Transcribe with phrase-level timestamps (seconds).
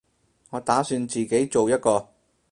[0.49, 2.07] 我打算自己做一個